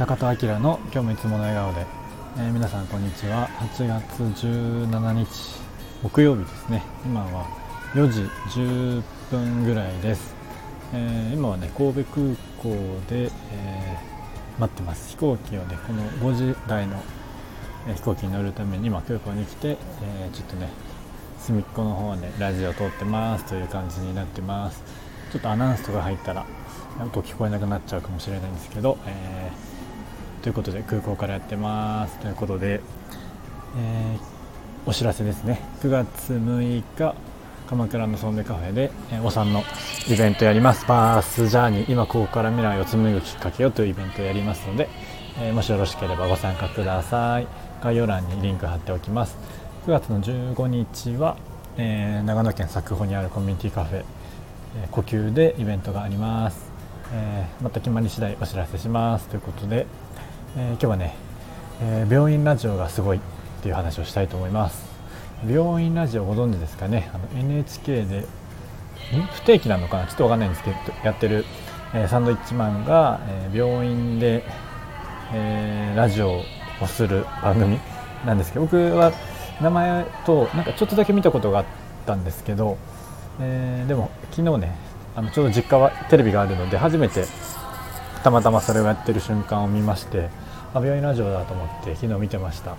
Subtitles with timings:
[0.00, 1.86] 中田明の今日もいつもの笑顔で、
[2.38, 3.46] えー、皆さんこんにちは。
[3.58, 5.28] 8月17日
[6.02, 6.82] 木曜日ですね。
[7.04, 7.46] 今は
[7.92, 10.34] 4時10分ぐらいです、
[10.94, 12.70] えー、今はね神戸空港
[13.10, 15.10] で、えー、待ってます。
[15.10, 17.02] 飛行機をねこの5時台の
[17.94, 20.70] 飛行機に乗るために今空港に来て、えちょっとね
[21.40, 23.44] 隅っこの方でラジオ通ってます。
[23.44, 24.82] という感じになってます。
[25.30, 26.46] ちょっとアナウンスとか入ったら
[26.98, 29.79] 音聞こえなくなっちゃうかもしれないんですけど、えー、
[30.42, 32.18] ということで空港からやってます。
[32.18, 32.80] ということで、
[33.76, 35.60] えー、お知らせですね。
[35.82, 37.14] 9月6日
[37.68, 39.62] 鎌倉のソンデカフェで、えー、お産の
[40.08, 40.86] イベントやります。
[40.86, 44.88] バースジャーニー今ここから未来を紡ぐきっかけよというイベントをやりますので、
[45.40, 47.46] えもしよろしければご参加ください。
[47.82, 49.36] 概要欄にリンク貼っておきます。
[49.86, 51.36] 9月の15日は、
[51.76, 54.04] え、長野県佐久穂にあるコミュニティカフェ、え、
[54.90, 56.70] 呼吸でイベントがあります、
[57.12, 59.28] え、また決まり次第お知らせします。
[59.28, 59.86] ということで、
[60.56, 61.14] え今日はね、
[61.80, 63.20] え病院ラジオがすごいっ
[63.62, 64.84] ていう話をしたいと思います。
[65.48, 67.08] 病院ラジオご存知ですかね？
[67.14, 68.26] あの NHK で
[69.32, 70.06] 不定期なのかな？
[70.06, 71.44] ちょっとわかんないんですけどやってる、
[71.94, 74.42] えサンドイッチマンが、え病院で、
[75.32, 76.42] えラジオ
[76.80, 77.78] をする番組
[78.26, 79.12] なんですけど僕は
[79.60, 81.64] 名前となんかちょっとだけ見たことがあっ
[82.06, 82.76] たんですけど、
[83.40, 84.76] えー、でも昨日ね
[85.14, 87.24] あのちょうど実家はテレビがあるので初めて
[88.22, 90.28] たまたまそれをやってる瞬間を見まして
[90.74, 92.76] あ病院ラジオだと思って昨日見てました、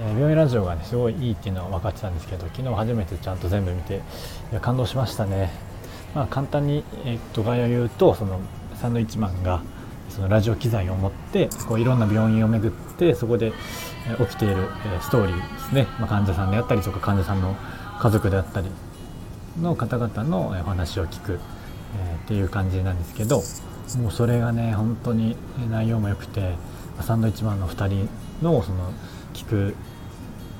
[0.00, 4.00] えー、病院ラジオがねすごいいいっていうのは分かってたんですけど昨日初めてちゃんと全部見てい
[4.54, 5.50] や感動しましたね。
[6.14, 8.40] まあ簡単に、えー、っと概要を言うとその
[8.76, 9.62] サンドイッチマンが
[10.08, 13.52] そのラジオ機材を持ってこういろんな病院を巡ってそこで
[14.18, 14.68] 起きている
[15.02, 17.54] ストーリーですね、まあ、患者さんであったりとか患者さんの
[18.00, 18.68] 家族であったり
[19.60, 21.38] の方々のお話を聞く、
[21.96, 23.42] えっていう感じなんですけど
[23.98, 25.36] もうそれがね本当に
[25.70, 26.54] 内容も良くて
[27.00, 28.08] サンドイッチマンの2人
[28.42, 28.92] のその
[29.32, 29.74] 聞く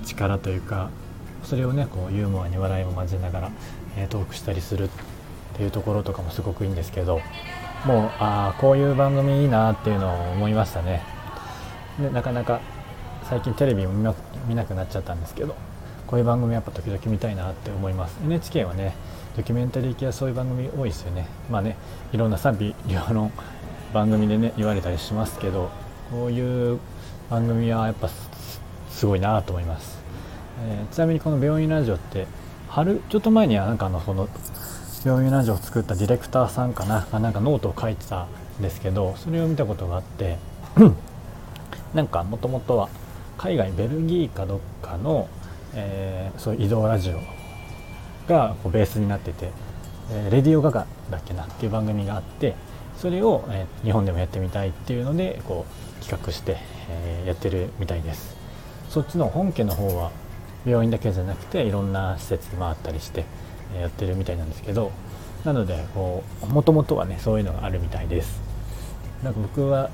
[0.05, 0.91] 力というか
[1.45, 3.51] それをねこうユーモアに笑いを交えながら、
[3.97, 4.89] えトークしたりするっ
[5.57, 7.21] ていうところとかもすごくいいんですけど
[7.85, 11.03] もうああこういう番組いいなっていうのを思いましたね。
[11.99, 12.61] でなかなか
[13.25, 14.15] 最近テレビも
[14.47, 15.55] 見なくなっちゃったんですけど
[16.11, 18.19] こういう番組やっぱ時々見たいなって思います。
[18.25, 18.95] NHK はね
[19.37, 21.29] ドキュメンタリー系はそういう番組多いですよね。
[21.49, 21.77] まあね
[22.13, 23.33] いろんな賛否両論
[23.95, 25.71] 番組でね言われたりしますけど
[26.11, 26.81] こういう
[27.31, 28.11] 番組はやっぱ
[28.91, 29.99] すごいなと思います、
[30.65, 32.27] えー、ちなみにこの病院ラジオって
[32.69, 34.29] 春ちょっと前にはなんかあのこの
[35.05, 38.27] 病院ラジオを作ったディレクターさんかながなんかノートを書いてた
[38.59, 40.39] んですけどそれを見たことがあって
[41.95, 42.89] なんかもともとは
[43.39, 45.27] 海外ベルギーかどっかの、
[45.75, 47.21] えー、そういう移動ラジオ
[48.29, 49.51] がこうベースになってて
[50.11, 52.55] 「えー、 Radio Gaga」だっけなっていう番組があって
[52.97, 55.65] それを、えー、日本でもやってみたいっていうのでこ
[56.01, 56.57] う企画して、
[56.89, 58.37] えー、やってるみたいです。
[58.89, 60.11] そっちの本家の方は
[60.67, 63.25] 病院だけじゃなくていろんな施設回ったりして
[63.75, 64.91] えやってるみたいなんですけど
[65.45, 68.41] なのでこうもともとはねそういうのがあるみたいです。
[69.23, 69.91] なんか僕は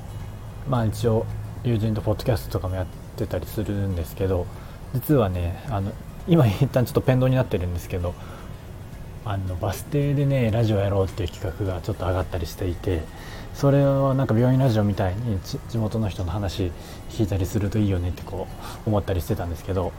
[0.69, 1.25] まあ一応
[1.63, 2.85] 友人とポッドキャストとかもやっ
[3.17, 4.45] てたりするんですけど
[4.93, 5.91] 実はねあの
[6.27, 8.13] 今一旦ちょっとペンドになってるんですけど
[9.25, 13.01] あのバス停でねラジオやろうっていう企画がちょっと上がったりしていて
[13.53, 16.71] それをなんか病院ラジオみたいに地元の人の話
[17.09, 18.47] 聞いたりするといいよねってこ
[18.85, 19.91] う思ったりしてたんですけど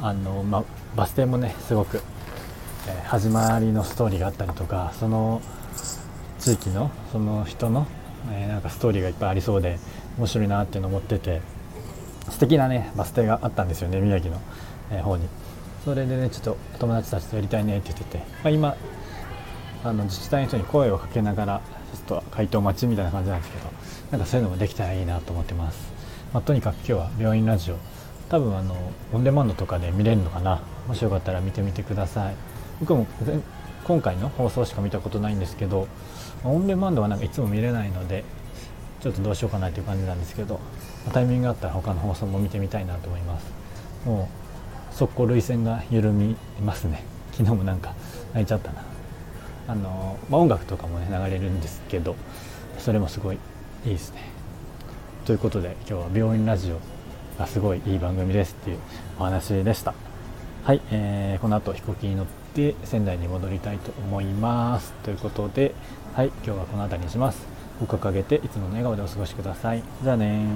[0.00, 0.64] あの、まあ、
[0.96, 2.00] バス停もねすごく
[2.88, 5.42] え始まりのストーリーがあったりとかその
[6.38, 7.86] 地域のその人の、
[8.32, 9.78] えー、なんかストーリーがいっぱいありそうで
[10.16, 11.40] 面白いなっていうのを思ってて
[12.30, 14.40] 素敵なねバス停があったんですよね宮城の、
[14.90, 15.28] え、方に。
[15.84, 18.76] それでねちょっと友達たちとやりたいねって言ってて、まあ、今
[19.84, 21.60] あの自治体の人に声をかけながら
[21.94, 23.70] ちょっと回答待ちみたいな感じなんですけど
[24.10, 25.92] なんかそういうのもできたらいいなと思ってます、
[26.32, 27.76] まあ、とにかく今日は病院ラジオ。
[28.28, 28.74] 多分あの
[29.14, 30.60] オンデマンドとかで見れるのかな。
[30.86, 32.34] もしよかったら見てみてください。
[32.80, 33.06] 僕も
[33.84, 35.88] 今回の放送しか見たことないんですけど
[36.44, 38.24] オンデマンドはなんかいつも見れないので
[39.00, 40.60] ちょっとどうしようかなという感じなんですけど
[41.12, 43.46] タイミングがあったら他の放送も見てみたいなと思います。
[44.04, 44.28] も
[44.92, 47.04] う速攻涙腺が緩みますね。
[47.32, 47.94] 昨日もなんか
[48.32, 48.82] 泣いちゃったな。
[49.68, 52.16] あの、まあ、音楽とかもね流れるんですけど
[52.78, 53.36] それもすごい
[53.84, 54.22] いいですね。
[55.24, 56.80] ということで今日は病院ラジオ
[57.38, 58.78] がすごいいい番組ですっていう
[59.20, 59.94] お話でした。
[60.64, 64.92] はい、えー、この後飛行機に乗って仙台に戻りたいと思います。
[65.04, 65.74] ということで
[66.14, 67.57] はい今日はこの辺りにします。
[67.80, 69.82] を掲げていつもの笑顔でお過ごしください。
[70.02, 70.46] じゃあね